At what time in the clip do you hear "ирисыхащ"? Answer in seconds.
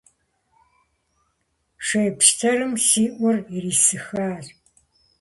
3.55-4.45